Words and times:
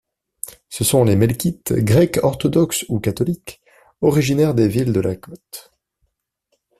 Ce 0.67 0.83
sont 0.83 1.03
les 1.03 1.15
Melkites, 1.15 1.73
grecs-orthodoxes 1.73 2.85
ou 2.89 2.99
catholiques, 2.99 3.61
originaires 4.01 4.55
des 4.55 4.67
villes 4.67 4.93
de 4.93 4.99
la 4.99 5.15
côte. 5.15 5.71